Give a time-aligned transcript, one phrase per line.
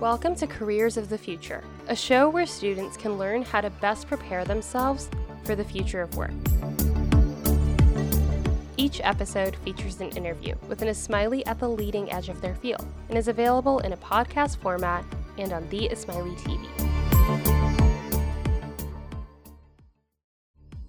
[0.00, 4.06] Welcome to Careers of the Future, a show where students can learn how to best
[4.06, 5.08] prepare themselves
[5.44, 6.32] for the future of work.
[8.76, 12.86] Each episode features an interview with an Ismaili at the leading edge of their field
[13.08, 15.02] and is available in a podcast format
[15.38, 16.66] and on the Ismaili TV.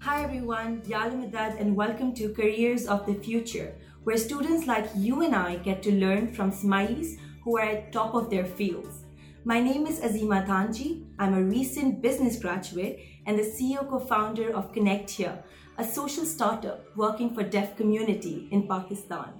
[0.00, 5.22] Hi everyone, Yala Madad and welcome to Careers of the Future, where students like you
[5.22, 7.16] and I get to learn from Ismailis
[7.48, 9.06] who are at top of their fields.
[9.42, 11.06] My name is Azima Dhanjee.
[11.18, 15.42] I'm a recent business graduate and the CEO co-founder of ConnectHear,
[15.78, 19.32] a social startup working for deaf community in Pakistan.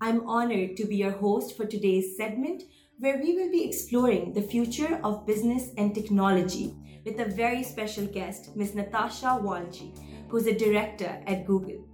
[0.00, 2.64] I'm honored to be your host for today's segment
[2.98, 6.74] where we will be exploring the future of business and technology
[7.04, 8.74] with a very special guest, Ms.
[8.74, 9.96] Natasha Walji,
[10.28, 11.86] who's a director at Google.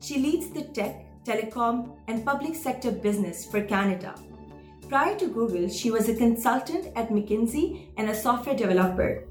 [0.00, 4.14] She leads the tech, telecom, and public sector business for Canada
[4.90, 9.22] Prior to Google, she was a consultant at McKinsey and a software developer.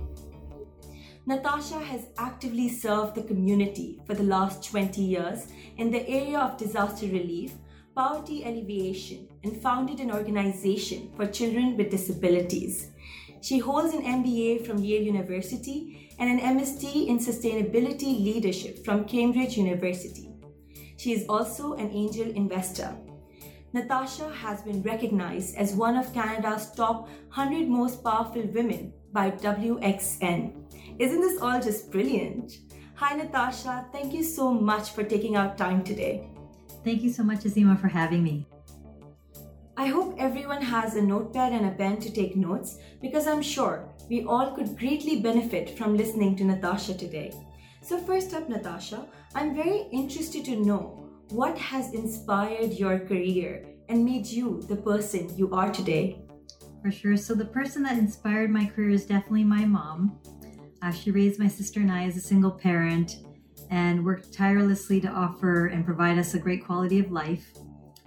[1.26, 6.56] Natasha has actively served the community for the last 20 years in the area of
[6.56, 7.52] disaster relief,
[7.94, 12.92] poverty alleviation, and founded an organization for children with disabilities.
[13.42, 19.58] She holds an MBA from Yale University and an MST in Sustainability Leadership from Cambridge
[19.58, 20.32] University.
[20.96, 22.96] She is also an angel investor
[23.72, 30.54] Natasha has been recognized as one of Canada's top 100 most powerful women by WXN.
[30.98, 32.58] Isn't this all just brilliant?
[32.96, 33.86] Hi, Natasha.
[33.92, 36.28] Thank you so much for taking out time today.
[36.84, 38.48] Thank you so much, Azima, for having me.
[39.78, 43.88] I hope everyone has a notepad and a pen to take notes because I'm sure
[44.10, 47.34] we all could greatly benefit from listening to Natasha today.
[47.84, 50.99] So, first up, Natasha, I'm very interested to know
[51.32, 56.22] what has inspired your career and made you the person you are today?
[56.82, 57.18] For sure.
[57.18, 60.20] So, the person that inspired my career is definitely my mom.
[60.82, 63.18] Uh, she raised my sister and I as a single parent
[63.70, 67.52] and worked tirelessly to offer and provide us a great quality of life.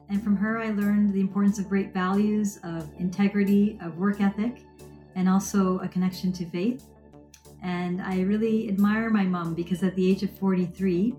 [0.09, 4.63] And from her, I learned the importance of great values, of integrity, of work ethic,
[5.15, 6.85] and also a connection to faith.
[7.63, 11.15] And I really admire my mom because at the age of 43,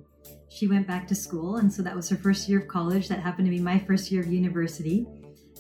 [0.54, 1.58] she went back to school.
[1.58, 3.08] And so that was her first year of college.
[3.08, 5.08] That happened to be my first year of university.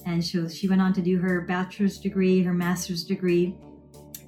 [0.05, 3.57] And she, she went on to do her bachelor's degree, her master's degree,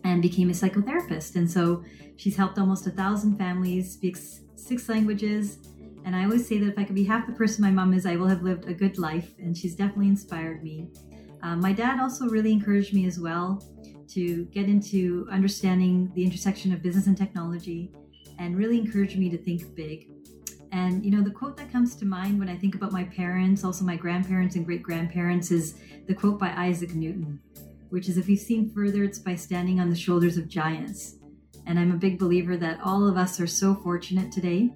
[0.03, 1.35] and became a psychotherapist.
[1.35, 1.83] And so
[2.15, 5.59] she's helped almost a thousand families, speaks six languages.
[6.03, 8.07] And I always say that if I could be half the person my mom is,
[8.07, 9.33] I will have lived a good life.
[9.37, 10.87] And she's definitely inspired me.
[11.43, 13.63] Uh, my dad also really encouraged me as well
[14.07, 17.91] to get into understanding the intersection of business and technology
[18.39, 20.09] and really encouraged me to think big.
[20.71, 23.63] And, you know, the quote that comes to mind when I think about my parents,
[23.63, 25.75] also my grandparents and great grandparents, is
[26.07, 27.39] the quote by Isaac Newton,
[27.89, 31.15] which is if you've seen further, it's by standing on the shoulders of giants.
[31.65, 34.71] And I'm a big believer that all of us are so fortunate today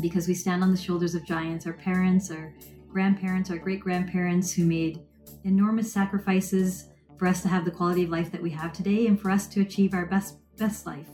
[0.00, 2.54] because we stand on the shoulders of giants, our parents, our
[2.88, 5.00] grandparents, our great grandparents who made
[5.44, 6.86] enormous sacrifices
[7.18, 9.46] for us to have the quality of life that we have today and for us
[9.48, 11.08] to achieve our best best life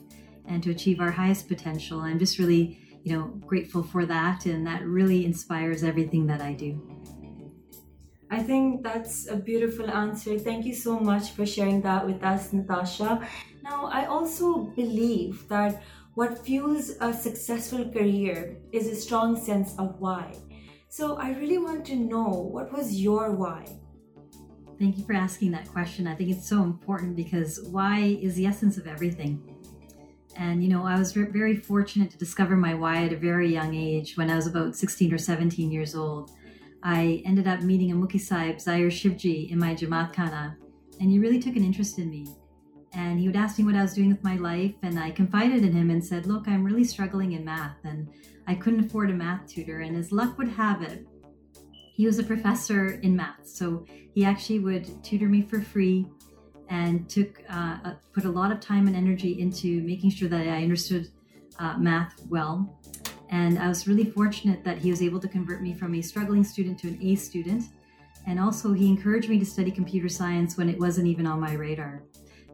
[0.47, 2.01] and to achieve our highest potential.
[2.01, 4.47] I'm just really you know, grateful for that.
[4.47, 6.81] And that really inspires everything that I do.
[8.31, 10.39] I think that's a beautiful answer.
[10.39, 13.29] Thank you so much for sharing that with us, Natasha.
[13.63, 15.83] Now, I also believe that
[16.15, 20.35] what fuels a successful career is a strong sense of why.
[20.89, 23.67] So, I really want to know what was your why?
[24.79, 26.07] Thank you for asking that question.
[26.07, 29.54] I think it's so important because why is the essence of everything.
[30.37, 33.75] And, you know, I was very fortunate to discover my why at a very young
[33.75, 36.31] age when I was about 16 or 17 years old.
[36.83, 40.57] I ended up meeting a Mukhi Sahib, Zahir Shivji, in my Jamaat Khana,
[41.01, 42.27] and he really took an interest in me.
[42.93, 45.65] And he would ask me what I was doing with my life, and I confided
[45.65, 48.09] in him and said, Look, I'm really struggling in math, and
[48.47, 49.81] I couldn't afford a math tutor.
[49.81, 51.07] And as luck would have it,
[51.95, 53.47] he was a professor in math.
[53.47, 56.07] So he actually would tutor me for free
[56.69, 60.63] and took uh, put a lot of time and energy into making sure that I
[60.63, 61.09] understood
[61.59, 62.81] uh, math well.
[63.31, 66.45] And I was really fortunate that he was able to convert me from a struggling
[66.45, 67.65] student to an A student.
[68.27, 71.53] And also, he encouraged me to study computer science when it wasn't even on my
[71.55, 72.03] radar.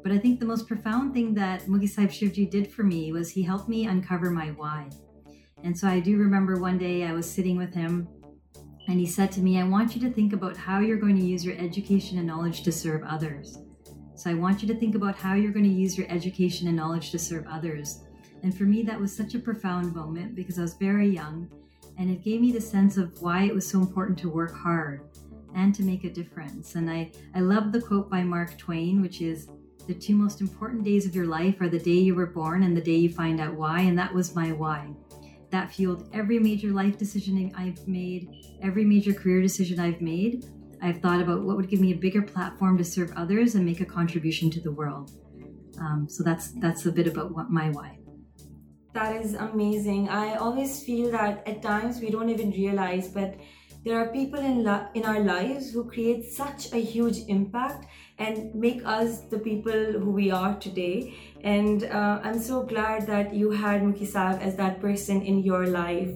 [0.03, 3.31] But I think the most profound thing that Mukhi Sahib Shivji did for me was
[3.31, 4.89] he helped me uncover my why.
[5.62, 8.09] And so I do remember one day I was sitting with him
[8.89, 11.25] and he said to me, I want you to think about how you're going to
[11.25, 13.59] use your education and knowledge to serve others.
[14.21, 16.77] So I want you to think about how you're going to use your education and
[16.77, 18.01] knowledge to serve others.
[18.43, 21.51] And for me, that was such a profound moment because I was very young
[21.97, 25.09] and it gave me the sense of why it was so important to work hard
[25.55, 26.75] and to make a difference.
[26.75, 29.49] And I, I love the quote by Mark Twain, which is
[29.87, 32.77] the two most important days of your life are the day you were born and
[32.77, 33.81] the day you find out why.
[33.81, 34.91] And that was my why.
[35.49, 38.29] That fueled every major life decision I've made,
[38.61, 40.45] every major career decision I've made.
[40.82, 43.81] I've thought about what would give me a bigger platform to serve others and make
[43.81, 45.12] a contribution to the world.
[45.81, 47.99] Um, so that's that's a bit about what my why.
[48.93, 50.09] That is amazing.
[50.09, 53.37] I always feel that at times we don't even realize, but
[53.85, 57.87] there are people in la- in our lives who create such a huge impact
[58.19, 61.15] and make us the people who we are today.
[61.43, 66.11] And uh, I'm so glad that you had Mukhi as that person in your life.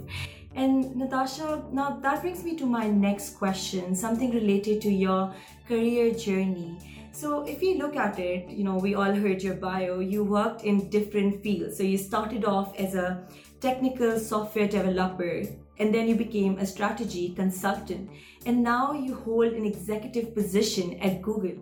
[0.54, 5.34] And Natasha, now that brings me to my next question, something related to your
[5.66, 6.78] career journey.
[7.10, 10.62] So, if we look at it, you know, we all heard your bio, you worked
[10.62, 11.76] in different fields.
[11.76, 13.26] So, you started off as a
[13.60, 15.42] technical software developer,
[15.78, 18.10] and then you became a strategy consultant,
[18.46, 21.56] and now you hold an executive position at Google.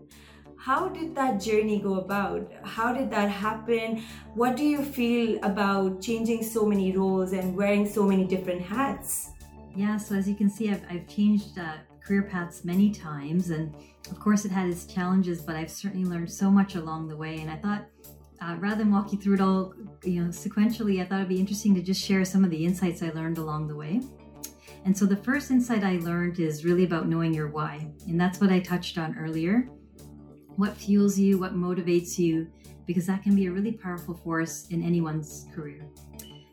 [0.64, 2.49] How did that journey go about?
[2.62, 4.05] How did that happen?
[4.35, 9.31] What do you feel about changing so many roles and wearing so many different hats?
[9.75, 13.75] Yeah, so as you can see, I've, I've changed uh, career paths many times, and
[14.09, 17.41] of course, it had its challenges, but I've certainly learned so much along the way.
[17.41, 17.85] And I thought,
[18.41, 19.75] uh, rather than walk you through it all,
[20.05, 23.03] you know, sequentially, I thought it'd be interesting to just share some of the insights
[23.03, 24.00] I learned along the way.
[24.85, 28.41] And so the first insight I learned is really about knowing your why, and that's
[28.41, 29.69] what I touched on earlier.
[30.56, 32.49] What fuels you, what motivates you,
[32.87, 35.88] because that can be a really powerful force in anyone's career.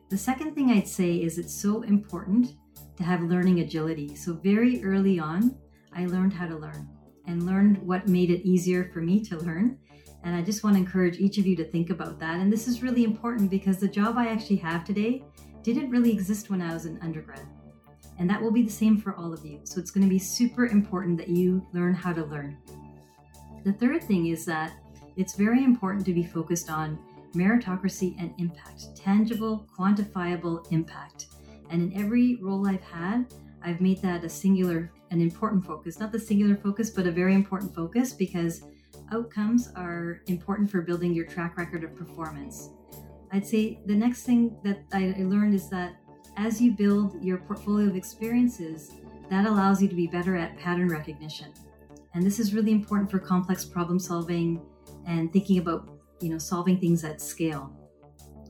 [0.09, 2.53] The second thing I'd say is it's so important
[2.97, 4.15] to have learning agility.
[4.15, 5.55] So, very early on,
[5.93, 6.87] I learned how to learn
[7.27, 9.77] and learned what made it easier for me to learn.
[10.23, 12.39] And I just want to encourage each of you to think about that.
[12.39, 15.23] And this is really important because the job I actually have today
[15.63, 17.47] didn't really exist when I was an undergrad.
[18.17, 19.61] And that will be the same for all of you.
[19.63, 22.57] So, it's going to be super important that you learn how to learn.
[23.63, 24.73] The third thing is that
[25.17, 26.97] it's very important to be focused on
[27.33, 31.27] meritocracy and impact, tangible, quantifiable impact.
[31.69, 33.25] And in every role I've had,
[33.61, 35.99] I've made that a singular, an important focus.
[35.99, 38.63] Not the singular focus, but a very important focus because
[39.11, 42.69] outcomes are important for building your track record of performance.
[43.31, 45.97] I'd say the next thing that I learned is that
[46.37, 48.93] as you build your portfolio of experiences,
[49.29, 51.53] that allows you to be better at pattern recognition.
[52.13, 54.61] And this is really important for complex problem solving
[55.05, 55.89] and thinking about,
[56.21, 57.71] you know, solving things at scale.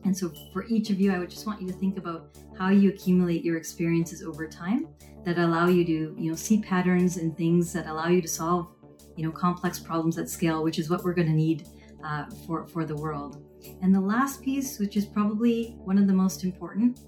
[0.06, 2.70] And so for each of you, I would just want you to think about how
[2.70, 4.88] you accumulate your experiences over time
[5.26, 8.70] that allow you to, you know, see patterns and things that allow you to solve,
[9.18, 11.68] you know, complex problems at scale, which is what we're going to need
[12.04, 13.46] uh, for for the world.
[13.82, 17.02] And the last piece, which is probably one of the most important,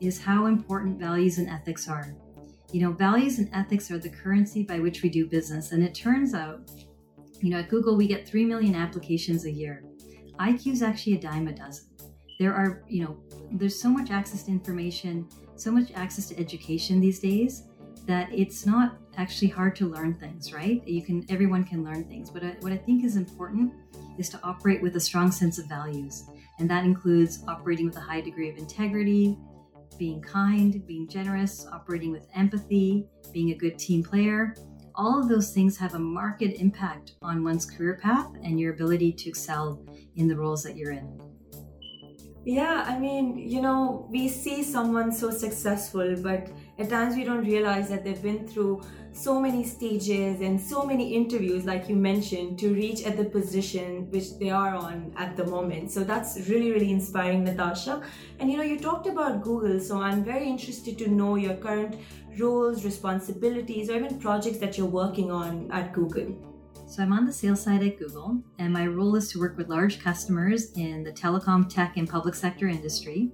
[0.00, 2.14] is how important values and ethics are.
[2.72, 5.72] You know, values and ethics are the currency by which we do business.
[5.72, 6.70] And it turns out,
[7.40, 9.84] you know, at Google, we get 3 million applications a year.
[10.38, 11.90] IQ is actually a dime a dozen
[12.40, 13.18] there are, you know,
[13.52, 17.64] there's so much access to information, so much access to education these days
[18.06, 20.82] that it's not actually hard to learn things, right?
[20.88, 22.30] You can, everyone can learn things.
[22.30, 23.74] But uh, what I think is important
[24.16, 26.30] is to operate with a strong sense of values.
[26.58, 29.36] And that includes operating with a high degree of integrity,
[30.00, 34.54] being kind, being generous, operating with empathy, being a good team player.
[34.94, 39.12] All of those things have a marked impact on one's career path and your ability
[39.12, 39.84] to excel
[40.16, 41.29] in the roles that you're in.
[42.42, 47.44] Yeah, I mean, you know, we see someone so successful, but at times we don't
[47.44, 48.80] realize that they've been through
[49.12, 54.10] so many stages and so many interviews, like you mentioned, to reach at the position
[54.10, 55.90] which they are on at the moment.
[55.90, 58.02] So that's really, really inspiring, Natasha.
[58.38, 61.96] And you know, you talked about Google, so I'm very interested to know your current
[62.38, 66.49] roles, responsibilities, or even projects that you're working on at Google.
[66.90, 69.68] So I'm on the sales side at Google, and my role is to work with
[69.68, 73.30] large customers in the telecom, tech, and public sector industry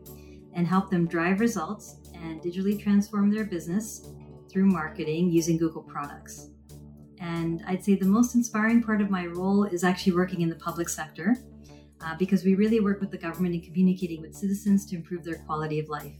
[0.52, 4.10] and help them drive results and digitally transform their business
[4.50, 6.50] through marketing using Google products.
[7.18, 10.56] And I'd say the most inspiring part of my role is actually working in the
[10.56, 11.34] public sector
[12.02, 15.38] uh, because we really work with the government in communicating with citizens to improve their
[15.46, 16.12] quality of life.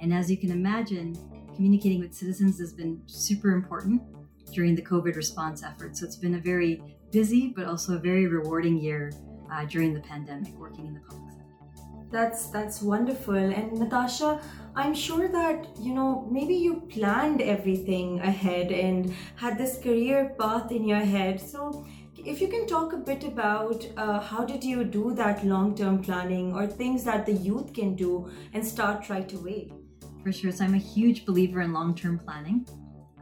[0.00, 1.18] And as you can imagine,
[1.54, 4.00] communicating with citizens has been super important
[4.52, 5.96] during the COVID response effort.
[5.96, 9.12] So it's been a very busy, but also a very rewarding year
[9.52, 11.42] uh, during the pandemic working in the public sector.
[12.10, 13.34] That's that's wonderful.
[13.34, 14.40] And Natasha,
[14.76, 20.70] I'm sure that you know maybe you planned everything ahead and had this career path
[20.70, 21.40] in your head.
[21.40, 21.86] So
[22.24, 26.54] if you can talk a bit about uh, how did you do that long-term planning
[26.54, 29.72] or things that the youth can do and start right away
[30.22, 32.64] for sure so i'm a huge believer in long-term planning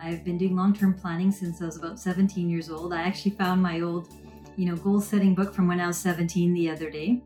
[0.02, 2.92] I've been doing long term planning since I was about 17 years old.
[2.92, 4.08] I actually found my old,
[4.56, 7.22] you know, goal setting book from when I was 17 the other day.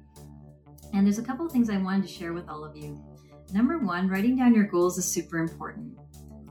[0.92, 3.00] And there's a couple of things I wanted to share with all of you.
[3.52, 5.96] Number one, writing down your goals is super important.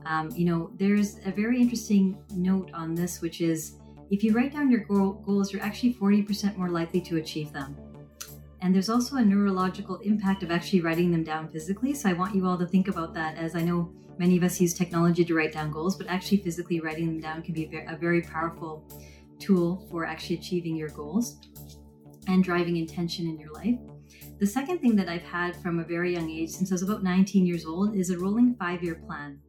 [0.06, 3.76] Um, you know, there's a very interesting note on this, which is
[4.10, 7.76] if you write down your goal, goals, you're actually 40% more likely to achieve them.
[8.60, 11.94] And there's also a neurological impact of actually writing them down physically.
[11.94, 14.60] So I want you all to think about that as I know many of us
[14.60, 17.96] use technology to write down goals, but actually physically writing them down can be a
[17.96, 18.86] very powerful
[19.38, 21.38] tool for actually achieving your goals
[22.28, 23.78] and driving intention in your life.
[24.38, 27.02] The second thing that I've had from a very young age, since I was about
[27.02, 29.40] 19 years old, is a rolling five year plan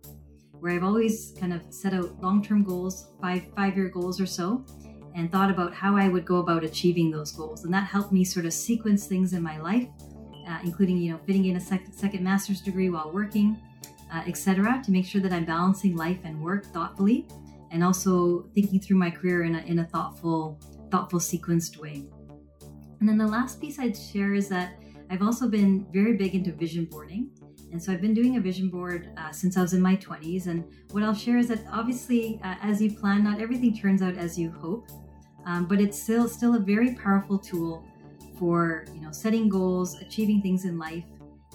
[0.60, 4.25] where I've always kind of set out long term goals, five, five year goals or
[4.25, 4.65] so,
[5.15, 7.63] and thought about how I would go about achieving those goals.
[7.63, 9.88] And that helped me sort of sequence things in my life,
[10.48, 13.62] uh, including, you know, fitting in a sec- second master's degree while working,
[14.13, 17.27] uh, etc., to make sure that I'm balancing life and work thoughtfully
[17.71, 20.59] and also thinking through my career in a, in a thoughtful,
[20.91, 22.05] thoughtful, sequenced way.
[23.00, 26.51] And then the last piece I'd share is that I've also been very big into
[26.51, 27.29] vision boarding.
[27.71, 30.47] And so I've been doing a vision board uh, since I was in my 20s.
[30.47, 34.17] And what I'll share is that obviously, uh, as you plan, not everything turns out
[34.17, 34.89] as you hope,
[35.45, 37.85] um, but it's still still a very powerful tool
[38.39, 41.03] for you know setting goals, achieving things in life,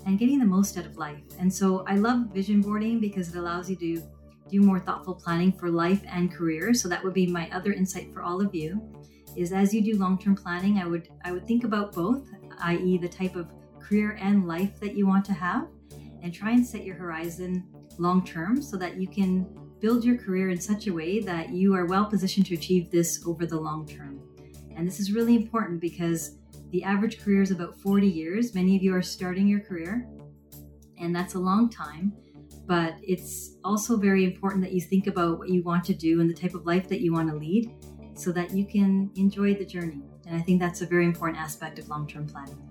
[0.06, 1.22] and getting the most out of life.
[1.38, 4.02] And so I love vision boarding because it allows you to
[4.50, 6.74] do more thoughtful planning for life and career.
[6.74, 8.80] So that would be my other insight for all of you
[9.36, 12.28] is as you do long-term planning, I would I would think about both,
[12.62, 12.98] i.e.
[12.98, 13.48] the type of
[13.80, 15.68] career and life that you want to have
[16.22, 17.64] and try and set your horizon
[17.98, 19.46] long term so that you can
[19.80, 23.22] build your career in such a way that you are well positioned to achieve this
[23.26, 24.20] over the long term.
[24.76, 26.36] And this is really important because
[26.70, 28.54] the average career is about 40 years.
[28.54, 30.08] Many of you are starting your career,
[30.98, 32.12] and that's a long time.
[32.66, 36.30] But it's also very important that you think about what you want to do and
[36.30, 37.74] the type of life that you want to lead
[38.14, 40.02] so that you can enjoy the journey.
[40.26, 42.70] And I think that's a very important aspect of long term planning.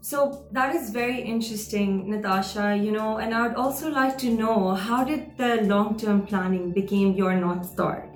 [0.00, 4.72] So that is very interesting, Natasha, you know, and I would also like to know
[4.72, 8.08] how did the long-term planning became your North Star?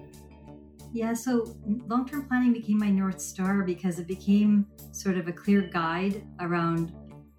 [0.93, 1.57] Yeah, so
[1.87, 6.93] long-term planning became my North Star because it became sort of a clear guide around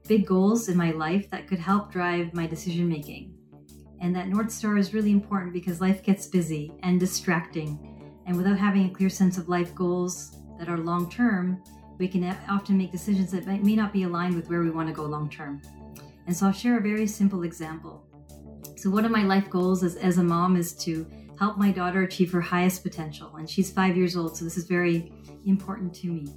[0.07, 3.33] big goals in my life that could help drive my decision making.
[3.99, 7.77] And that North Star is really important because life gets busy and distracting.
[8.25, 11.61] And without having a clear sense of life goals that are long term,
[11.97, 14.93] we can often make decisions that may not be aligned with where we want to
[14.93, 15.61] go long term.
[16.25, 18.07] And so I'll share a very simple example.
[18.77, 21.05] So, one of my life goals as, as a mom is to
[21.41, 23.35] help my daughter achieve her highest potential.
[23.35, 25.11] And she's five years old, so this is very
[25.47, 26.27] important to me.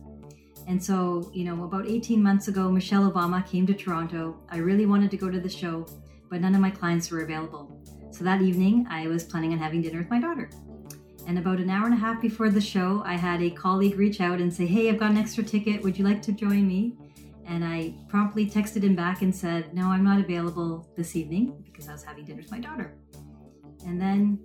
[0.67, 4.41] And so, you know, about 18 months ago, Michelle Obama came to Toronto.
[4.49, 5.87] I really wanted to go to the show,
[6.31, 7.79] but none of my clients were available.
[8.13, 10.49] So that evening, I was planning on having dinner with my daughter.
[11.27, 14.23] And about an hour and a half before the show, I had a colleague reach
[14.23, 15.83] out and say, Hey, I've got an extra ticket.
[15.83, 16.97] Would you like to join me?
[17.47, 21.91] And I promptly texted him back and said, No, I'm not available this evening because
[21.91, 22.95] I was having dinner with my daughter.
[23.87, 24.39] And then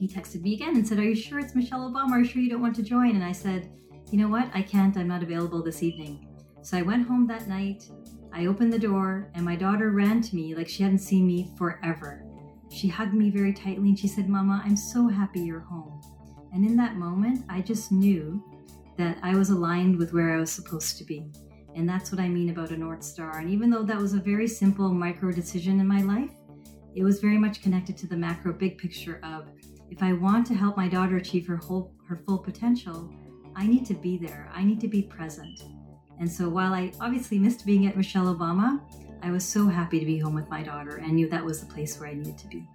[0.00, 2.12] he texted me again and said, Are you sure it's Michelle Obama?
[2.12, 3.16] Are you sure you don't want to join?
[3.16, 3.70] And I said,
[4.10, 4.50] You know what?
[4.54, 4.96] I can't.
[4.96, 6.26] I'm not available this evening.
[6.62, 7.84] So I went home that night.
[8.32, 11.52] I opened the door, and my daughter ran to me like she hadn't seen me
[11.58, 12.24] forever.
[12.70, 16.00] She hugged me very tightly and she said, Mama, I'm so happy you're home.
[16.54, 18.42] And in that moment, I just knew
[18.96, 21.30] that I was aligned with where I was supposed to be.
[21.74, 23.38] And that's what I mean about a North Star.
[23.38, 26.30] And even though that was a very simple micro decision in my life,
[26.94, 29.48] it was very much connected to the macro big picture of
[29.90, 33.12] if I want to help my daughter achieve her whole her full potential,
[33.54, 34.50] I need to be there.
[34.54, 35.62] I need to be present.
[36.18, 38.80] And so while I obviously missed being at Michelle Obama,
[39.22, 41.66] I was so happy to be home with my daughter and knew that was the
[41.66, 42.66] place where I needed to be.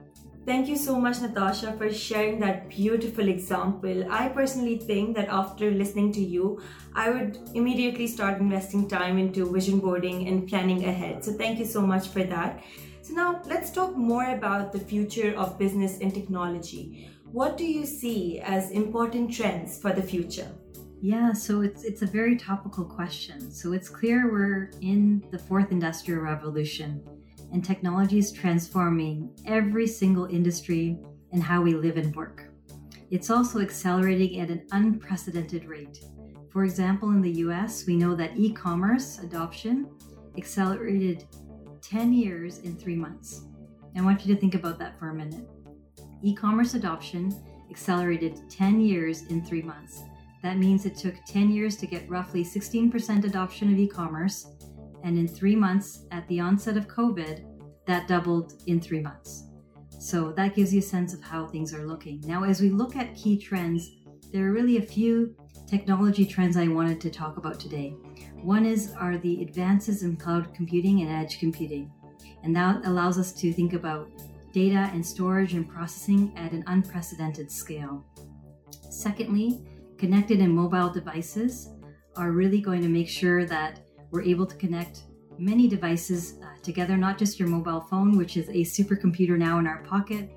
[0.45, 4.05] Thank you so much, Natasha, for sharing that beautiful example.
[4.12, 6.62] I personally think that after listening to you,
[6.93, 11.25] I would immediately start investing time into vision boarding and planning ahead.
[11.25, 12.63] So, thank you so much for that.
[13.05, 17.07] So, now let's talk more about the future of business and technology.
[17.31, 20.50] What do you see as important trends for the future?
[21.03, 23.51] Yeah, so it's it's a very topical question.
[23.51, 27.03] So it's clear we're in the fourth industrial revolution
[27.53, 30.97] and technology is transforming every single industry
[31.31, 32.50] and how we live and work.
[33.12, 36.00] It's also accelerating at an unprecedented rate.
[36.50, 39.91] For example, in the US, we know that e-commerce adoption
[40.35, 41.27] accelerated
[41.89, 43.44] 10 years in 3 months.
[43.96, 45.48] I want you to think about that for a minute.
[46.24, 47.34] E-commerce adoption
[47.70, 50.04] accelerated 10 years in 3 months.
[50.42, 54.48] That means it took 10 years to get roughly 16% adoption of e commerce,
[55.04, 57.44] and in three months at the onset of COVID,
[57.88, 59.46] that doubled in three months.
[60.00, 62.22] So that gives you a sense of how things are looking.
[62.25, 63.92] Now, as we look at key trends,
[64.32, 65.36] there are really a few
[65.68, 67.96] technology trends I wanted to talk about today.
[68.45, 71.91] One is are the advances in cloud computing and edge computing.
[72.43, 74.07] And that allows us to think about
[74.53, 78.05] data and storage and processing at an unprecedented scale.
[78.91, 79.65] Secondly,
[79.97, 81.69] connected and mobile devices
[82.17, 83.79] are really going to make sure that
[84.11, 85.05] we're able to connect
[85.39, 89.65] many devices uh, together, not just your mobile phone, which is a supercomputer now in
[89.65, 90.29] our pocket,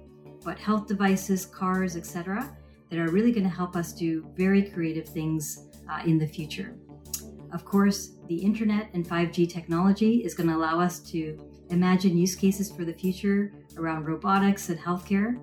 [0.42, 2.56] but health devices, cars, etc.,
[2.88, 6.74] that are really going to help us do very creative things uh, in the future.
[7.52, 11.38] Of course, the internet and 5G technology is going to allow us to
[11.70, 15.38] imagine use cases for the future around robotics and healthcare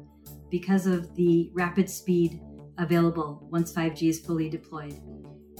[0.49, 2.41] because of the rapid speed
[2.77, 4.95] available once 5G is fully deployed.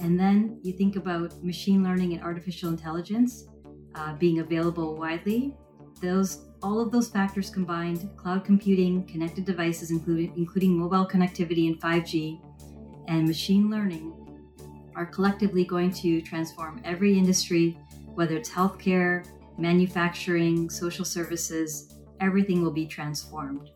[0.00, 3.46] And then you think about machine learning and artificial intelligence
[3.94, 5.56] uh, being available widely.
[6.00, 11.80] Those all of those factors combined, cloud computing, connected devices, including including mobile connectivity and
[11.80, 12.40] 5G,
[13.08, 14.12] and machine learning,
[14.96, 17.78] are collectively going to transform every industry,
[18.14, 19.26] whether it's healthcare,
[19.58, 21.94] manufacturing, social services.
[22.20, 23.70] Everything will be transformed.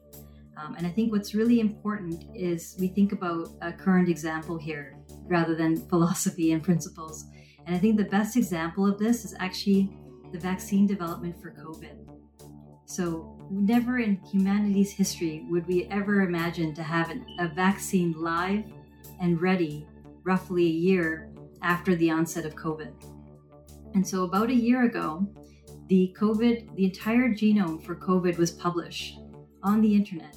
[0.56, 4.96] Um, and I think what's really important is we think about a current example here
[5.26, 7.26] rather than philosophy and principles.
[7.66, 9.90] And I think the best example of this is actually
[10.32, 12.06] the vaccine development for COVID.
[12.86, 18.64] So, never in humanity's history would we ever imagine to have an, a vaccine live
[19.20, 19.86] and ready
[20.24, 21.30] roughly a year
[21.62, 22.92] after the onset of COVID.
[23.94, 25.26] And so, about a year ago,
[25.88, 29.18] the COVID, the entire genome for COVID was published
[29.62, 30.36] on the internet.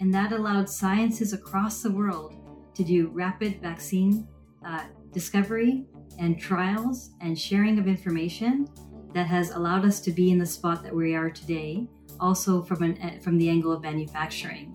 [0.00, 2.34] And that allowed sciences across the world
[2.74, 4.26] to do rapid vaccine
[4.66, 5.84] uh, discovery
[6.18, 8.68] and trials and sharing of information
[9.12, 11.86] that has allowed us to be in the spot that we are today,
[12.18, 14.74] also from an from the angle of manufacturing.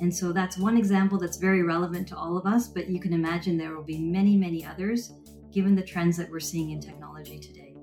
[0.00, 3.12] And so that's one example that's very relevant to all of us, but you can
[3.12, 5.12] imagine there will be many, many others
[5.52, 7.74] given the trends that we're seeing in technology today.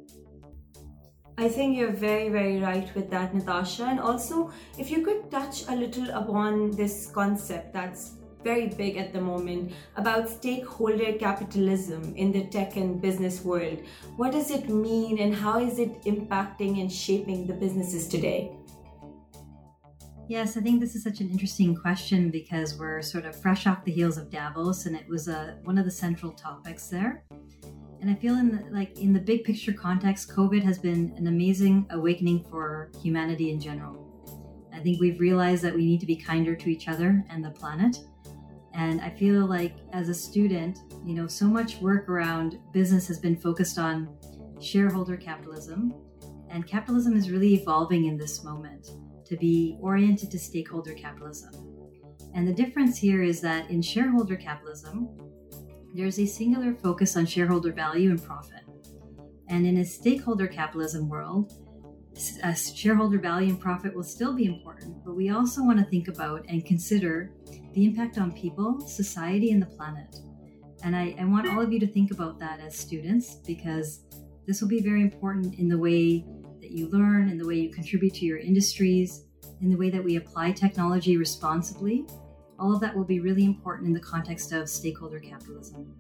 [1.38, 3.86] I think you're very, very right with that, Natasha.
[3.86, 8.14] And also, if you could touch a little upon this concept that's
[8.46, 13.80] very big at the moment about stakeholder capitalism in the tech and business world.
[14.18, 18.52] What does it mean and how is it impacting and shaping the businesses today?
[20.28, 23.86] Yes, I think this is such an interesting question because we're sort of fresh off
[23.86, 27.24] the heels of Davos, and it was a, uh, one of the central topics there.
[28.02, 31.28] And I feel in the, like in the big picture context, COVID has been an
[31.28, 34.02] amazing awakening for humanity in general.
[34.74, 37.52] I think we've realized that we need to be kinder to each other and the
[37.52, 38.00] planet.
[38.74, 43.20] And I feel like as a student, you know, so much work around business has
[43.20, 44.18] been focused on
[44.60, 45.94] shareholder capitalism.
[46.50, 48.90] And capitalism is really evolving in this moment
[49.26, 51.54] to be oriented to stakeholder capitalism.
[52.34, 55.10] And the difference here is that in shareholder capitalism,
[55.94, 58.62] there's a singular focus on shareholder value and profit.
[59.48, 61.54] And in a stakeholder capitalism world,
[62.44, 66.08] uh, shareholder value and profit will still be important, but we also want to think
[66.08, 67.32] about and consider
[67.74, 70.16] the impact on people, society, and the planet.
[70.84, 74.02] And I, I want all of you to think about that as students because
[74.48, 76.26] this will be very important in the way
[76.76, 79.24] you learn, in the way you contribute to your industries,
[79.62, 82.06] in the way that we apply technology responsibly.
[82.60, 85.94] All of that will be really important in the context of stakeholder capitalism.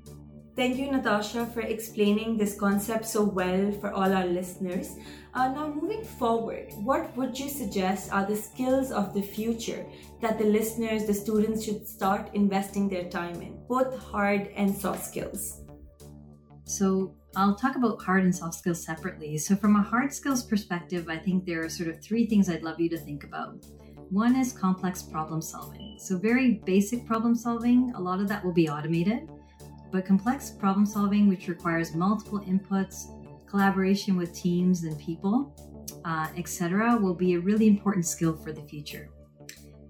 [0.55, 4.95] Thank you, Natasha, for explaining this concept so well for all our listeners.
[5.33, 9.85] Uh, now, moving forward, what would you suggest are the skills of the future
[10.21, 15.03] that the listeners, the students should start investing their time in, both hard and soft
[15.03, 15.61] skills?
[16.63, 19.37] So, I'll talk about hard and soft skills separately.
[19.37, 22.63] So, from a hard skills perspective, I think there are sort of three things I'd
[22.63, 23.65] love you to think about.
[24.09, 25.97] One is complex problem solving.
[25.99, 29.29] So, very basic problem solving, a lot of that will be automated.
[29.91, 33.07] But complex problem solving, which requires multiple inputs,
[33.49, 35.53] collaboration with teams and people,
[36.05, 39.09] uh, etc., will be a really important skill for the future.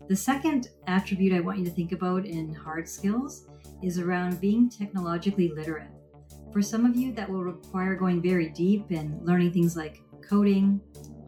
[0.07, 3.47] The second attribute I want you to think about in hard skills
[3.83, 5.94] is around being technologically literate.
[6.55, 10.79] For some of you, that will require going very deep and learning things like coding,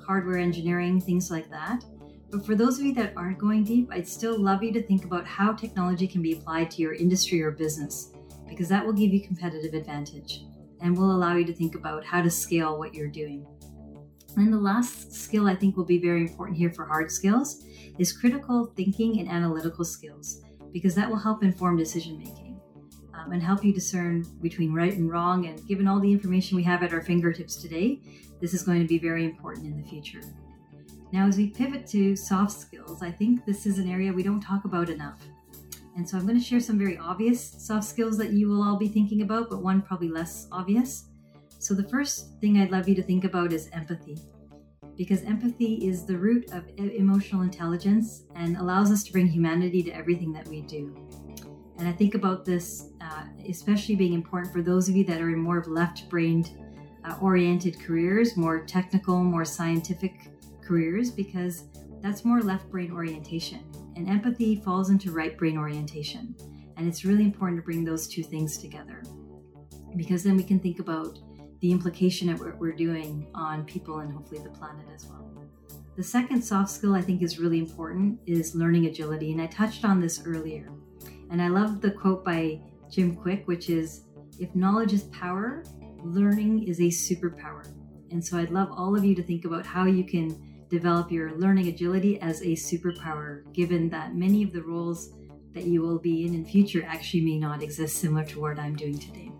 [0.01, 1.83] hardware engineering, things like that.
[2.31, 5.03] But for those of you that aren't going deep, I'd still love you to think
[5.03, 8.13] about how technology can be applied to your industry or business,
[8.47, 10.45] because that will give you competitive advantage
[10.79, 13.45] and will allow you to think about how to scale what you're doing.
[14.37, 17.65] And the last skill I think will be very important here for hard skills
[17.99, 22.46] is critical thinking and analytical skills, because that will help inform decision making
[23.27, 25.47] um, and help you discern between right and wrong.
[25.47, 28.01] And given all the information we have at our fingertips today,
[28.39, 30.21] this is going to be very important in the future.
[31.11, 34.41] Now, as we pivot to soft skills, I think this is an area we don't
[34.41, 35.19] talk about enough.
[35.95, 38.77] And so I'm going to share some very obvious soft skills that you will all
[38.77, 41.05] be thinking about, but one probably less obvious.
[41.59, 44.15] So, the first thing I'd love you to think about is empathy,
[44.95, 49.91] because empathy is the root of emotional intelligence and allows us to bring humanity to
[49.91, 50.95] everything that we do.
[51.77, 55.29] And I think about this uh, especially being important for those of you that are
[55.29, 56.51] in more of left brained
[57.05, 60.29] uh, oriented careers, more technical, more scientific
[60.61, 61.65] careers, because
[62.01, 63.63] that's more left brain orientation.
[63.95, 66.35] And empathy falls into right brain orientation.
[66.75, 69.03] And it's really important to bring those two things together
[69.95, 71.17] because then we can think about
[71.61, 75.27] the implication of what we're doing on people and hopefully the planet as well.
[75.95, 79.31] The second soft skill I think is really important is learning agility.
[79.31, 80.69] And I touched on this earlier.
[81.29, 84.03] And I love the quote by Jim Kwik, which is
[84.39, 85.63] If knowledge is power,
[86.03, 87.67] learning is a superpower.
[88.11, 91.35] And so I'd love all of you to think about how you can develop your
[91.35, 95.13] learning agility as a superpower, given that many of the roles
[95.53, 98.75] that you will be in in future actually may not exist similar to what I'm
[98.75, 99.31] doing today.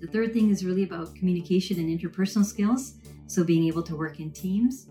[0.00, 2.94] The third thing is really about communication and interpersonal skills,
[3.26, 4.88] so being able to work in teams.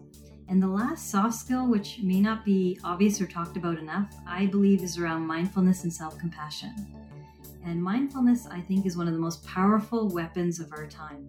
[0.54, 4.46] And the last soft skill, which may not be obvious or talked about enough, I
[4.46, 6.76] believe is around mindfulness and self compassion.
[7.66, 11.28] And mindfulness, I think, is one of the most powerful weapons of our time.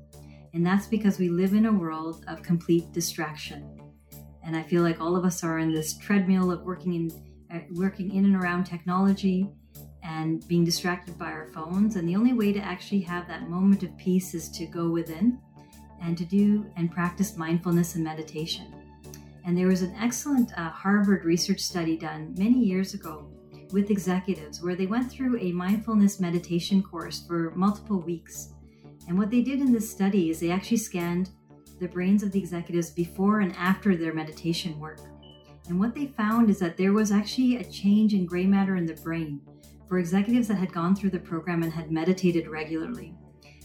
[0.53, 3.81] And that's because we live in a world of complete distraction.
[4.43, 7.11] And I feel like all of us are in this treadmill of working in,
[7.51, 9.49] uh, working in and around technology
[10.03, 11.97] and being distracted by our phones.
[11.97, 15.39] And the only way to actually have that moment of peace is to go within
[16.03, 18.84] and to do and practice mindfulness and meditation.
[19.45, 23.31] And there was an excellent uh, Harvard research study done many years ago
[23.73, 28.55] with executives where they went through a mindfulness meditation course for multiple weeks.
[29.09, 31.31] And what they did in this study is they actually scanned
[31.81, 35.01] the brains of the executives before and after their meditation work.
[35.69, 38.87] And what they found is that there was actually a change in gray matter in
[38.87, 39.41] the brain
[39.89, 43.15] for executives that had gone through the program and had meditated regularly.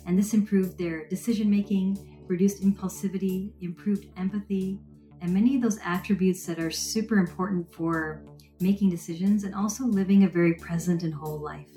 [0.06, 4.80] And this improved their decision making, reduced impulsivity, improved empathy,
[5.22, 8.24] and many of those attributes that are super important for
[8.60, 11.68] making decisions and also living a very present and whole life.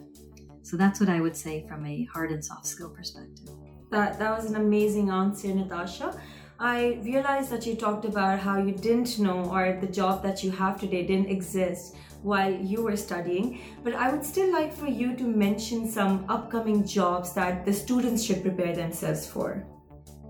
[0.63, 3.49] So that's what I would say from a hard and soft skill perspective.
[3.91, 6.21] That, that was an amazing answer, Natasha.
[6.59, 10.51] I realized that you talked about how you didn't know or the job that you
[10.53, 15.17] have today didn't exist while you were studying, but I would still like for you
[15.17, 19.67] to mention some upcoming jobs that the students should prepare themselves for.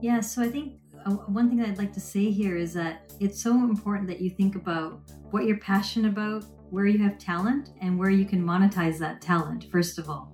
[0.00, 3.40] Yeah, so I think Uh, one thing I'd like to say here is that it's
[3.40, 7.98] so important that you think about what you're passionate about, where you have talent, and
[7.98, 10.32] where you can monetize that talent, first of all.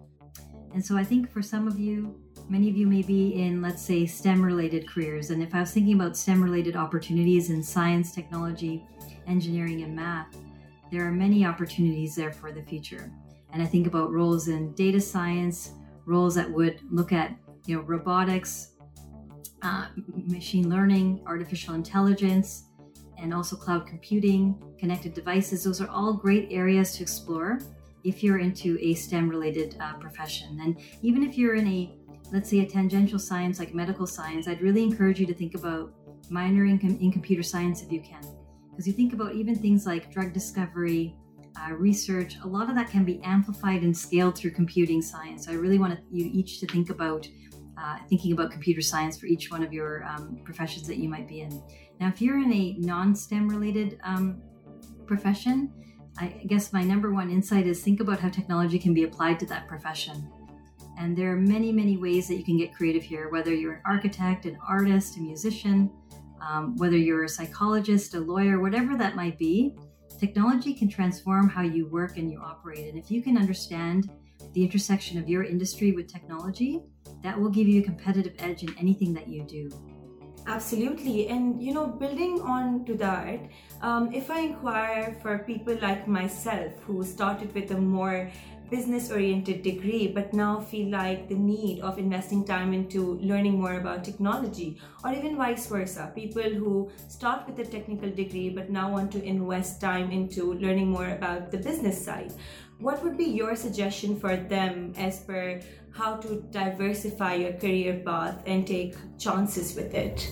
[0.74, 3.82] And so I think for some of you, many of you may be in, let's
[3.82, 5.30] say, STEM related careers.
[5.30, 8.84] And if I was thinking about STEM related opportunities in science, technology,
[9.26, 10.36] engineering, and math,
[10.92, 13.10] there are many opportunities there for the future.
[13.52, 15.72] And I think about roles in data science,
[16.04, 18.72] roles that would look at you know robotics,
[19.62, 19.86] uh,
[20.26, 22.64] machine learning, artificial intelligence,
[23.20, 25.64] and also cloud computing, connected devices.
[25.64, 27.58] Those are all great areas to explore
[28.04, 30.60] if you're into a STEM related uh, profession.
[30.62, 31.90] And even if you're in a,
[32.32, 35.92] let's say, a tangential science like medical science, I'd really encourage you to think about
[36.30, 38.22] minoring in, in computer science if you can.
[38.70, 41.16] Because you think about even things like drug discovery,
[41.60, 45.46] uh, research, a lot of that can be amplified and scaled through computing science.
[45.46, 47.26] So I really want you each to think about
[47.80, 51.28] uh, thinking about computer science for each one of your um, professions that you might
[51.28, 51.62] be in.
[52.00, 54.42] Now, if you're in a non STEM related um,
[55.06, 55.72] profession,
[56.18, 59.46] I guess my number one insight is think about how technology can be applied to
[59.46, 60.30] that profession.
[60.98, 63.82] And there are many, many ways that you can get creative here, whether you're an
[63.86, 65.90] architect, an artist, a musician,
[66.40, 69.76] um, whether you're a psychologist, a lawyer, whatever that might be.
[70.18, 72.88] Technology can transform how you work and you operate.
[72.88, 74.10] And if you can understand
[74.58, 76.82] the intersection of your industry with technology,
[77.22, 79.70] that will give you a competitive edge in anything that you do.
[80.48, 81.28] Absolutely.
[81.28, 83.38] And, you know, building on to that,
[83.82, 88.32] um, if I inquire for people like myself who started with a more
[88.70, 93.80] business oriented degree but now feel like the need of investing time into learning more
[93.80, 98.90] about technology or even vice versa people who start with a technical degree but now
[98.90, 102.30] want to invest time into learning more about the business side
[102.78, 105.60] what would be your suggestion for them as per
[105.92, 110.30] how to diversify your career path and take chances with it?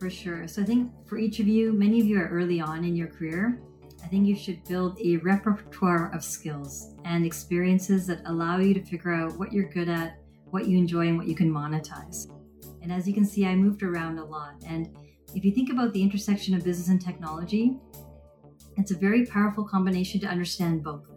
[0.00, 0.48] For sure.
[0.48, 3.06] So I think for each of you, many of you are early on in your
[3.06, 3.60] career.
[4.02, 8.84] I think you should build a repertoire of skills and experiences that allow you to
[8.84, 10.18] figure out what you're good at,
[10.50, 12.30] what you enjoy, and what you can monetize.
[12.82, 14.54] And as you can see, I moved around a lot.
[14.66, 14.96] And
[15.34, 17.78] if you think about the intersection of business and technology,
[18.76, 21.15] it's a very powerful combination to understand both.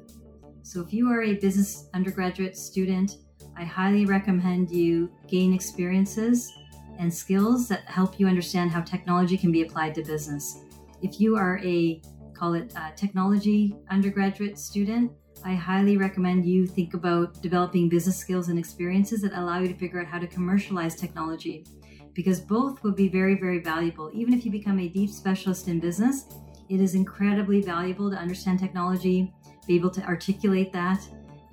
[0.70, 3.18] So, if you are a business undergraduate student,
[3.58, 6.54] I highly recommend you gain experiences
[7.00, 10.60] and skills that help you understand how technology can be applied to business.
[11.02, 12.04] If you are a
[12.36, 15.12] call it a technology undergraduate student,
[15.44, 19.74] I highly recommend you think about developing business skills and experiences that allow you to
[19.74, 21.66] figure out how to commercialize technology
[22.14, 24.12] because both would be very, very valuable.
[24.14, 26.26] Even if you become a deep specialist in business,
[26.70, 29.34] it is incredibly valuable to understand technology,
[29.68, 31.02] be able to articulate that,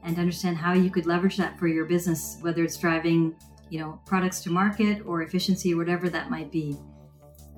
[0.03, 3.35] and understand how you could leverage that for your business, whether it's driving,
[3.71, 6.77] you know, products to market or efficiency or whatever that might be.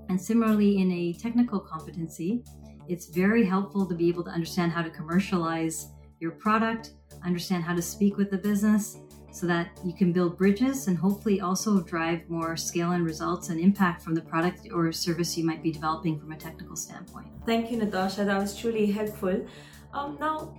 [0.08, 2.42] And similarly, in a technical competency,
[2.88, 5.88] it's very helpful to be able to understand how to commercialize
[6.20, 8.96] your product, understand how to speak with the business
[9.30, 13.60] so that you can build bridges and hopefully also drive more scale and results and
[13.60, 17.26] impact from the product or service you might be developing from a technical standpoint.
[17.44, 18.24] Thank you, Natasha.
[18.24, 19.46] That was truly helpful.
[19.92, 20.54] Um, now,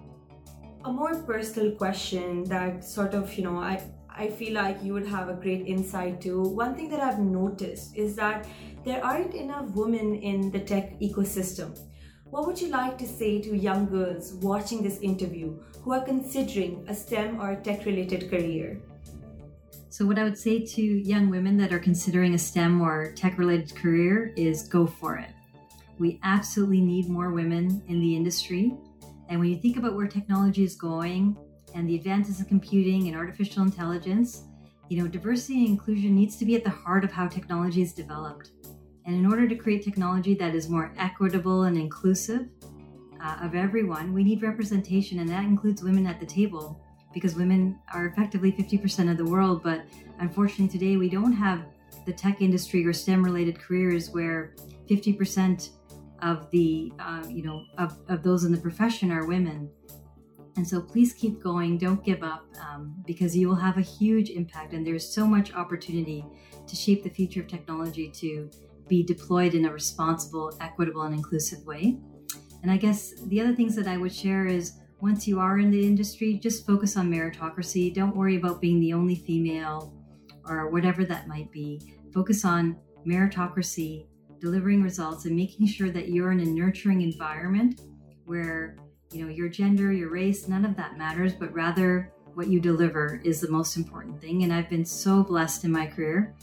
[0.85, 5.07] a more personal question that sort of, you know, I, I feel like you would
[5.07, 6.41] have a great insight to.
[6.41, 8.47] One thing that I've noticed is that
[8.83, 11.77] there aren't enough women in the tech ecosystem.
[12.29, 16.85] What would you like to say to young girls watching this interview who are considering
[16.87, 18.79] a STEM or tech related career?
[19.89, 23.39] So, what I would say to young women that are considering a STEM or tech
[23.39, 25.31] related career is go for it.
[25.97, 28.77] We absolutely need more women in the industry.
[29.29, 31.37] And when you think about where technology is going
[31.75, 34.43] and the advances in computing and artificial intelligence,
[34.89, 37.93] you know, diversity and inclusion needs to be at the heart of how technology is
[37.93, 38.51] developed.
[39.05, 42.47] And in order to create technology that is more equitable and inclusive
[43.23, 46.81] uh, of everyone, we need representation, and that includes women at the table
[47.13, 49.61] because women are effectively 50% of the world.
[49.63, 49.83] But
[50.19, 51.65] unfortunately, today we don't have
[52.05, 54.55] the tech industry or STEM related careers where
[54.89, 55.69] 50%
[56.21, 59.69] of the uh, you know of, of those in the profession are women.
[60.55, 64.29] And so please keep going don't give up um, because you will have a huge
[64.29, 66.25] impact and there's so much opportunity
[66.67, 68.49] to shape the future of technology to
[68.87, 71.97] be deployed in a responsible equitable and inclusive way.
[72.61, 75.71] And i guess the other things that i would share is once you are in
[75.71, 77.93] the industry just focus on meritocracy.
[77.93, 79.93] Don't worry about being the only female
[80.45, 81.81] or whatever that might be.
[82.13, 82.75] Focus on
[83.07, 84.07] meritocracy
[84.39, 87.81] delivering results and making sure that you're in a nurturing environment
[88.25, 88.77] where
[89.11, 93.19] you know your gender your race none of that matters but rather what you deliver
[93.23, 94.43] is the most important thing.
[94.43, 96.33] And i've been so blessed in my career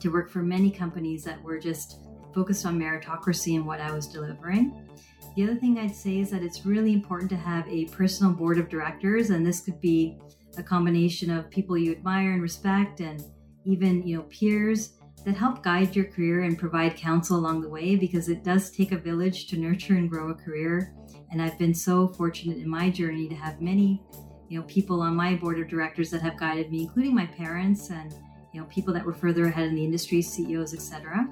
[0.00, 2.00] to work for many companies that were just
[2.34, 4.88] focused on meritocracy and what i was delivering.
[5.36, 8.58] The other thing i'd say is that it's really important to have a personal board
[8.58, 10.18] of directors and this could be
[10.58, 13.24] a combination of people you admire and respect and
[13.64, 17.96] even you know peers that help guide your career and provide counsel along the way
[17.96, 20.94] because it does take a village to nurture and grow a career.
[21.30, 24.02] And I've been so fortunate in my journey to have many,
[24.48, 27.90] you know, people on my board of directors that have guided me, including my parents
[27.90, 28.14] and
[28.52, 31.26] you know people that were further ahead in the industry, CEOs, etc.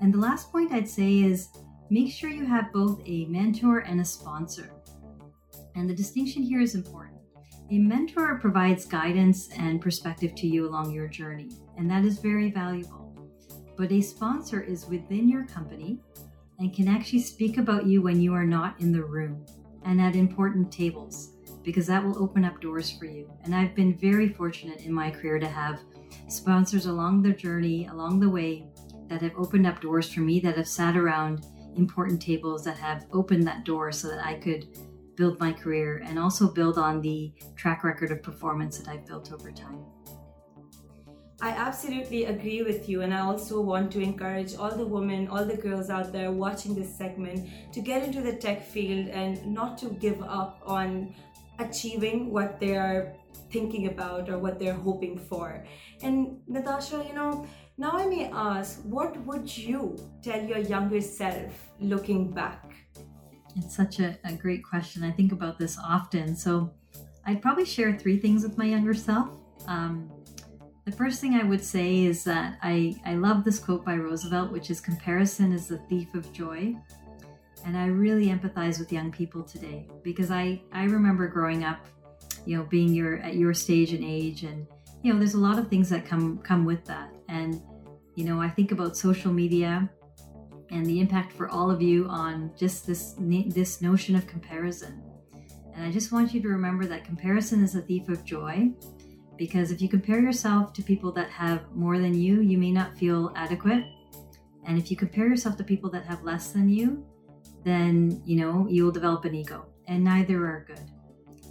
[0.00, 1.48] And the last point I'd say is
[1.90, 4.70] make sure you have both a mentor and a sponsor.
[5.76, 7.20] And the distinction here is important.
[7.70, 12.50] A mentor provides guidance and perspective to you along your journey, and that is very
[12.50, 13.03] valuable
[13.76, 15.98] but a sponsor is within your company
[16.58, 19.44] and can actually speak about you when you are not in the room
[19.84, 21.30] and at important tables
[21.62, 23.30] because that will open up doors for you.
[23.44, 25.80] And I've been very fortunate in my career to have
[26.28, 28.66] sponsors along the journey, along the way,
[29.08, 33.06] that have opened up doors for me, that have sat around important tables, that have
[33.12, 34.66] opened that door so that I could
[35.16, 39.32] build my career and also build on the track record of performance that I've built
[39.32, 39.84] over time.
[41.44, 45.44] I absolutely agree with you, and I also want to encourage all the women, all
[45.44, 49.76] the girls out there watching this segment to get into the tech field and not
[49.80, 51.14] to give up on
[51.58, 53.12] achieving what they are
[53.50, 55.62] thinking about or what they're hoping for.
[56.00, 61.52] And Natasha, you know, now I may ask, what would you tell your younger self
[61.78, 62.72] looking back?
[63.54, 65.04] It's such a, a great question.
[65.04, 66.36] I think about this often.
[66.36, 66.72] So
[67.26, 69.28] I'd probably share three things with my younger self.
[69.66, 70.10] Um,
[70.84, 74.52] the first thing I would say is that I, I love this quote by Roosevelt,
[74.52, 76.76] which is comparison is the thief of joy.
[77.64, 81.86] And I really empathize with young people today because I, I remember growing up,
[82.44, 84.66] you know, being your at your stage and age and
[85.02, 87.14] you know, there's a lot of things that come come with that.
[87.28, 87.62] And,
[88.14, 89.88] you know, I think about social media
[90.70, 95.02] and the impact for all of you on just this this notion of comparison.
[95.74, 98.72] And I just want you to remember that comparison is a thief of joy
[99.36, 102.96] because if you compare yourself to people that have more than you, you may not
[102.96, 103.84] feel adequate.
[104.66, 107.04] And if you compare yourself to people that have less than you,
[107.64, 110.80] then, you know, you'll develop an ego, and neither are good.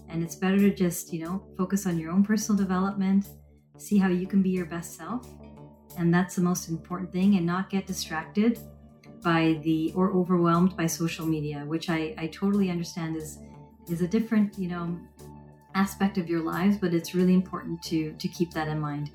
[0.10, 3.28] And it's better to just, you know, focus on your own personal development,
[3.78, 5.28] see how you can be your best self.
[5.98, 8.60] And that's the most important thing, and not get distracted
[9.24, 13.39] by the or overwhelmed by social media, which I, I totally understand is
[13.89, 14.98] is a different, you know,
[15.76, 19.12] aspect of your lives, but it's really important to to keep that in mind.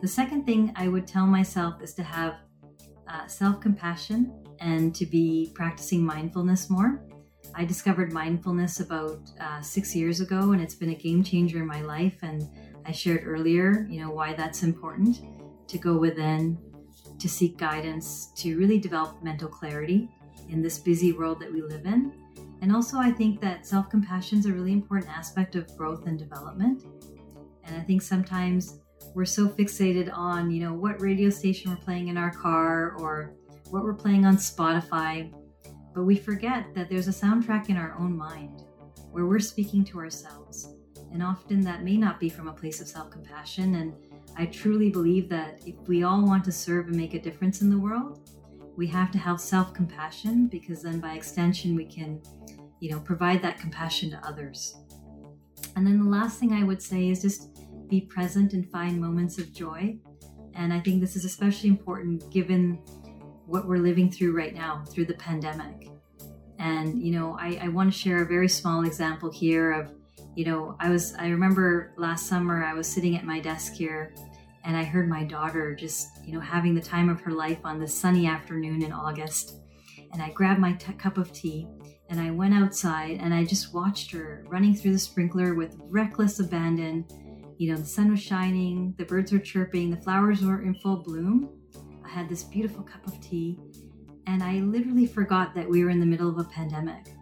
[0.00, 2.34] The second thing I would tell myself is to have
[3.08, 7.02] uh, self compassion and to be practicing mindfulness more.
[7.54, 11.66] I discovered mindfulness about uh, six years ago, and it's been a game changer in
[11.66, 12.16] my life.
[12.22, 12.48] And
[12.86, 15.18] I shared earlier, you know, why that's important
[15.68, 16.58] to go within,
[17.18, 20.08] to seek guidance, to really develop mental clarity
[20.48, 22.12] in this busy world that we live in.
[22.62, 26.16] And also, I think that self compassion is a really important aspect of growth and
[26.16, 26.84] development.
[27.64, 28.78] And I think sometimes
[29.14, 33.34] we're so fixated on, you know, what radio station we're playing in our car or
[33.70, 35.32] what we're playing on Spotify,
[35.92, 38.62] but we forget that there's a soundtrack in our own mind
[39.10, 40.74] where we're speaking to ourselves.
[41.12, 43.74] And often that may not be from a place of self compassion.
[43.74, 43.92] And
[44.38, 47.70] I truly believe that if we all want to serve and make a difference in
[47.70, 48.20] the world,
[48.76, 52.20] we have to have self compassion because then by extension we can,
[52.80, 54.76] you know, provide that compassion to others.
[55.76, 57.50] And then the last thing I would say is just
[57.88, 59.96] be present and find moments of joy.
[60.54, 62.78] And I think this is especially important given
[63.46, 65.88] what we're living through right now through the pandemic.
[66.58, 69.92] And, you know, I, I want to share a very small example here of,
[70.36, 74.14] you know, I was, I remember last summer I was sitting at my desk here
[74.64, 77.80] and I heard my daughter just, you know, having the time of her life on
[77.80, 79.56] this sunny afternoon in August.
[80.12, 81.66] And I grabbed my t- cup of tea
[82.08, 86.38] and I went outside and I just watched her running through the sprinkler with reckless
[86.38, 87.06] abandon
[87.62, 90.96] you know, the sun was shining, the birds were chirping, the flowers were in full
[90.96, 91.48] bloom.
[92.04, 93.56] I had this beautiful cup of tea,
[94.26, 97.14] and I literally forgot that we were in the middle of a pandemic.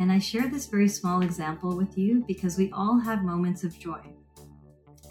[0.00, 3.78] And I share this very small example with you because we all have moments of
[3.78, 4.00] joy.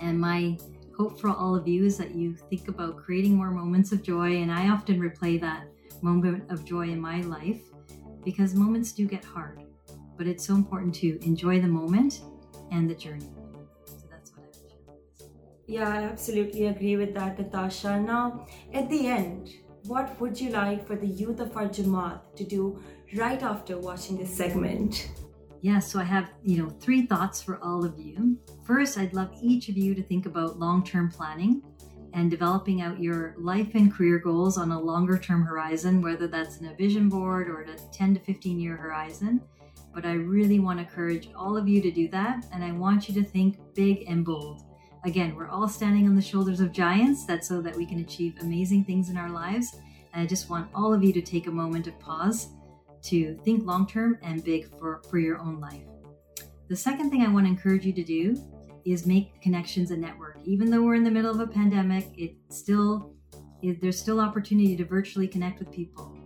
[0.01, 0.57] And my
[0.97, 4.37] hope for all of you is that you think about creating more moments of joy.
[4.37, 5.67] And I often replay that
[6.01, 7.61] moment of joy in my life
[8.23, 9.63] because moments do get hard.
[10.17, 12.21] But it's so important to enjoy the moment
[12.71, 13.31] and the journey.
[13.85, 15.25] So that's what I
[15.67, 17.99] Yeah, I absolutely agree with that, Natasha.
[17.99, 19.49] Now, at the end,
[19.85, 22.79] what would you like for the youth of our Jamaat to do
[23.15, 25.09] right after watching this segment?
[25.61, 28.35] Yeah, so I have, you know, three thoughts for all of you.
[28.63, 31.61] First, I'd love each of you to think about long-term planning
[32.13, 36.57] and developing out your life and career goals on a longer term horizon, whether that's
[36.57, 39.39] in a vision board or a 10 to 15 year horizon.
[39.93, 42.45] But I really want to encourage all of you to do that.
[42.53, 44.63] And I want you to think big and bold.
[45.05, 47.25] Again, we're all standing on the shoulders of giants.
[47.25, 49.75] That's so that we can achieve amazing things in our lives.
[50.13, 52.49] And I just want all of you to take a moment of pause
[53.03, 55.83] to think long term and big for, for your own life.
[56.67, 58.41] The second thing I want to encourage you to do
[58.85, 60.37] is make connections and network.
[60.45, 63.13] Even though we're in the middle of a pandemic, it still
[63.61, 66.17] it, there's still opportunity to virtually connect with people.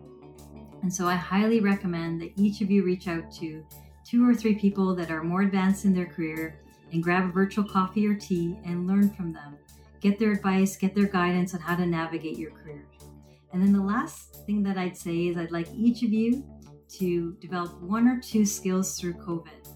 [0.84, 3.66] And so I highly recommend that each of you reach out to
[4.06, 6.62] two or three people that are more advanced in their career
[6.94, 9.58] and grab a virtual coffee or tea and learn from them.
[10.00, 12.88] Get their advice, get their guidance on how to navigate your career.
[13.52, 16.46] And then the last thing that I'd say is I'd like each of you
[16.90, 19.70] to develop one or two skills through COVID.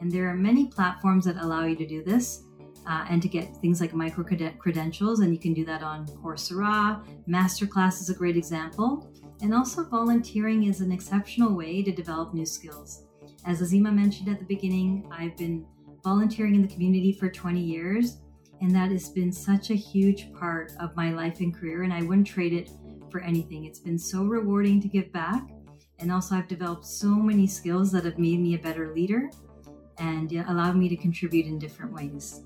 [0.00, 2.44] And there are many platforms that allow you to do this
[2.86, 4.24] uh, and to get things like micro
[4.58, 5.20] credentials.
[5.20, 7.02] And you can do that on Coursera.
[7.28, 9.10] Masterclass is a great example.
[9.42, 13.04] And also, volunteering is an exceptional way to develop new skills.
[13.46, 15.66] As Azima mentioned at the beginning, I've been
[16.02, 18.18] volunteering in the community for 20 years,
[18.60, 22.02] and that has been such a huge part of my life and career, and I
[22.02, 22.70] wouldn't trade it
[23.10, 23.64] for anything.
[23.64, 25.48] It's been so rewarding to give back,
[25.98, 29.30] and also I've developed so many skills that have made me a better leader
[29.98, 32.40] and allowed me to contribute in different ways.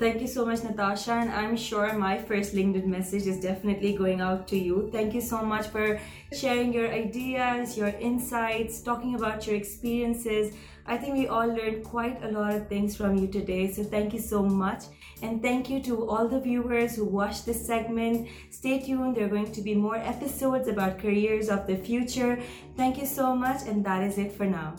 [0.00, 1.12] Thank you so much, Natasha.
[1.12, 4.88] And I'm sure my first LinkedIn message is definitely going out to you.
[4.90, 6.00] Thank you so much for
[6.32, 10.54] sharing your ideas, your insights, talking about your experiences.
[10.90, 13.70] I think we all learned quite a lot of things from you today.
[13.72, 14.86] So thank you so much.
[15.22, 18.26] And thank you to all the viewers who watched this segment.
[18.50, 19.14] Stay tuned.
[19.14, 22.42] There are going to be more episodes about careers of the future.
[22.76, 23.68] Thank you so much.
[23.68, 24.74] And that is it for now.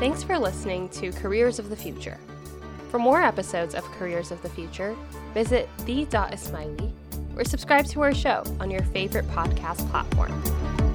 [0.00, 2.18] Thanks for listening to Careers of the Future.
[2.90, 4.96] For more episodes of Careers of the Future,
[5.34, 7.05] visit the.ismaili
[7.36, 10.85] or subscribe to our show on your favorite podcast platform.